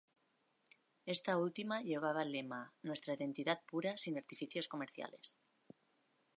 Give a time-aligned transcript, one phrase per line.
[1.05, 5.37] Esta última llevaba el lema: Nuestra identidad pura sin artificios comerciales.